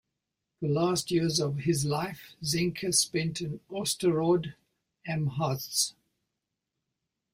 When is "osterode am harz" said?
3.69-5.93